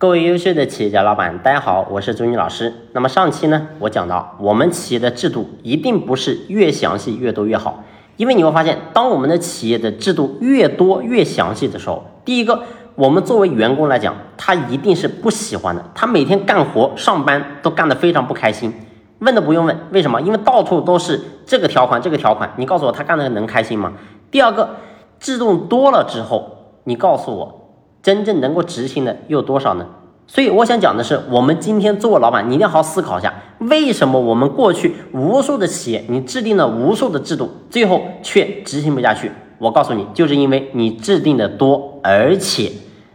[0.00, 2.72] 各位优秀的企业家老板，大家好，我是朱妮老师。
[2.92, 7.82] 那么上期呢，我讲到我们企业的制度一定不是越详细越多越好，
[8.16, 12.62] 因为你会发现，当我们的企业的制度越多越详细的时候，第一个，
[12.94, 18.72] 我们作为员工来讲，他一定是不喜欢的，他每天干活上班都干得非常不开心。
[19.18, 20.20] 问都不用问，为什么？
[20.20, 23.94] 因为到处都是这个条款，这个条款，你告诉我他干的能开心吗？
[24.30, 24.76] 第二个，
[25.18, 27.57] 制度多了之后，你告诉我。
[28.08, 29.86] 真正能够执行的又有多少呢？
[30.26, 39.30] 所以我想讲的是，我们今天作为老板，你一定要好好思考一下，为什么我们过去无数的企业，你制定了无数的制度，最后却执行不下去？
[39.58, 42.72] 我告诉你，就是因为你制定的多，而且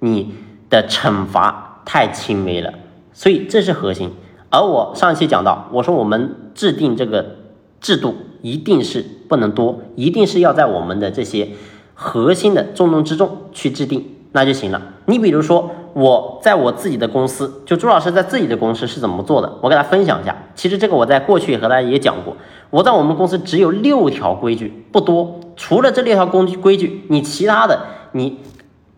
[0.00, 0.34] 你
[0.68, 2.74] 的惩罚太轻微了。
[3.14, 4.10] 所以这是核心。
[4.50, 7.36] 而我上一期讲到，我说我们制定这个
[7.80, 11.48] 制度，一定是不能多，一定是要在我们的这些
[11.94, 14.10] 核心的重中之重去制定。
[14.36, 14.82] 那就行了。
[15.06, 19.58] 你比如说，我在我自己的公司，就朱老师在自己的公司是怎么做的？
[19.60, 20.36] 我给大家分享一下。
[20.56, 22.36] 其实这个我在过去也和大家也讲过。
[22.70, 25.38] 我在我们公司只有六条规矩，不多。
[25.54, 27.78] 除了这六条工具规矩，你其他的
[28.10, 28.40] 你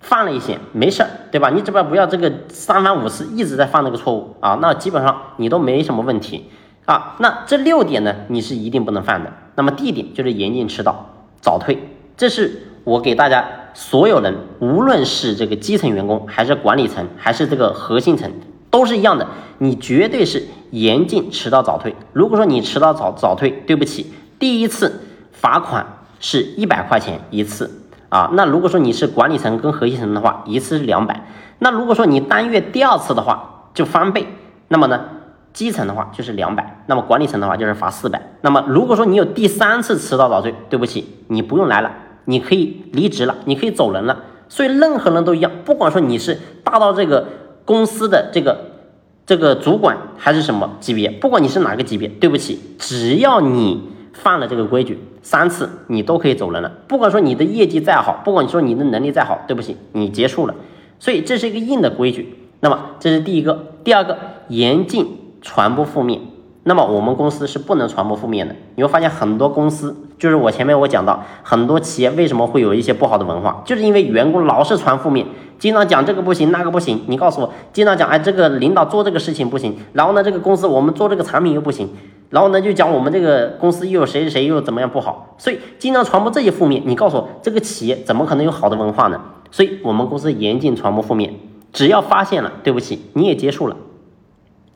[0.00, 1.48] 犯了一些没事儿，对吧？
[1.48, 6.50] 你只要不要这个三番五次一直在犯那个错误啊，那基本上你都没什么问题
[6.84, 7.16] 啊。
[7.20, 9.32] 那这六点呢，你是一定不能犯的。
[9.54, 11.06] 那么第一点就是严禁迟到、
[11.40, 11.78] 早退，
[12.18, 12.68] 这是。
[12.84, 18.30] 我给大家所有人，无论是这个基层员工，还是管理层，还是这个核心层，
[18.70, 19.26] 都是一样的。
[19.58, 21.94] 你绝对是严禁迟到早退。
[22.12, 25.86] 如果说你迟到早早退，对不起，第一次罚款
[26.20, 28.30] 是一百块钱一次啊。
[28.32, 31.26] 那如果说你是管理层跟核心层的话，一次是两百。
[31.60, 34.26] 那如果说你单月第二次的话，就翻倍。
[34.68, 35.00] 那么呢，
[35.52, 38.20] 基层的话就是两百，那么管理层的话就是罚四百。
[38.40, 41.92] 那么如果说你有第三次迟到早退，对不起，你不用来了。
[42.24, 47.26] 你可以离职了，你可以走人了，所以任何人都一样，不管说你是大到这个
[47.64, 48.58] 公司的这个
[49.26, 56.70] 这个主管还是什么级别，不管你是哪个级别，对不起，只要你犯了这个规矩三次，你都可以走人了。
[56.88, 60.54] 不管说你的业绩再好，不管你说你的能力再好，对不起，你结束了。
[60.98, 62.36] 所以这是一个硬的规矩。
[62.60, 64.16] 那么这是第一个，第二个，
[64.48, 66.20] 严禁传播负面。
[66.64, 68.54] 那么我们公司是不能传播负面的。
[68.76, 75.26] 你会发现很多公司，就是我前面我讲到很多企业为什么会有一些不好的文化，就是因为员工老是传负面，
[75.58, 77.02] 经常讲这个不行那个不行。
[77.08, 81.88] 你告诉我，经常讲哎这个领导做这个事情不行，然后呢这个公司我们做这个产品又不行，
[82.30, 86.80] 然后呢就讲我们这个公司又有谁谁谁又怎么样不好，所以经常传播这些负面。
[86.86, 89.20] 你告诉我这个企业怎么可能有好的文化呢？
[89.50, 91.34] 所以我们公司严禁传播负面，
[91.72, 93.76] 只要发现了，对不起你也结束了。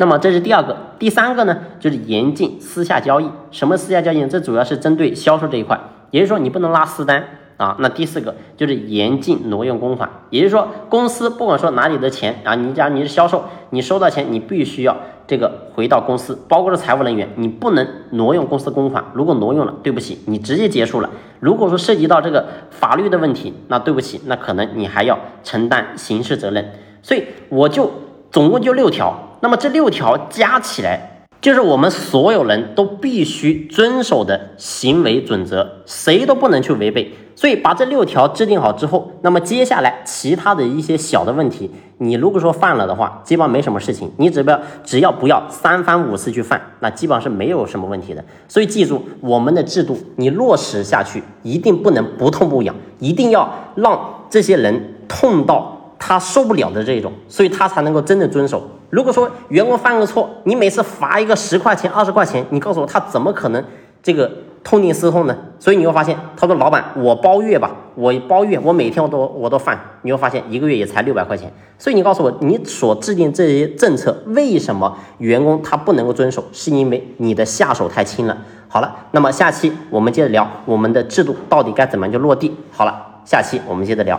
[0.00, 3.28] 那么这是第二个，第三个呢，就是严禁私下交易。
[3.50, 4.28] 什么私下交易呢？
[4.28, 5.76] 这主要是针对销售这一块，
[6.12, 7.24] 也就是说你不能拉私单
[7.56, 7.74] 啊。
[7.80, 19.04] 那第四个就是严禁挪用公款，也就是说公司不管说哪里的钱啊，你假如你是销售，你收到钱，你必须要这个回到公司，包括是财务人员，你不能挪用公司公款。
[19.14, 21.10] 如果挪用了，对不起，你直接结束了。
[21.40, 26.72] 如果说涉及到这个法律的问题，那对不起，那可能你还要承担刑事责任。
[27.02, 27.90] 所以我就
[28.30, 29.24] 总共就六条。
[29.40, 37.14] 那么这六条加起来，就是我们所有人都必须遵守的行为准则，谁都不能去违背。
[37.36, 44.10] 所以把这六条制定好之后，那么接下来其他的一些小的问题，你如果说犯了的话，基本上没什么事情。
[44.16, 48.24] 你只要只要不要三番五次去犯，那基本上是没有什么问题的。
[48.48, 55.77] 所以记住，我们的制度你落实下去，一定不能不痛不痒，一定要让这些人痛到
[56.08, 58.66] 他受不了的这种，所以他才能够真的遵守。
[58.88, 63.62] 如果说员工犯个错，你每次罚一个十块钱、二十块钱，你告诉我他怎么可能
[64.02, 64.32] 这个
[64.64, 65.36] 痛定思痛呢？
[65.58, 71.52] 所以你会发现，他说老板，我包月吧，我包月，我每天我都我都犯，你会发现一个月也才六百块钱。
[71.76, 76.42] 所以你告诉我，你所制定这些政策，为什么员工他不能够遵守？
[76.54, 78.34] 是因为你的下手太轻了。
[78.68, 82.56] 好了，那么下期我们接着聊我们的制度到底该怎么就落地。
[82.72, 84.18] 好了，下期我们接着聊。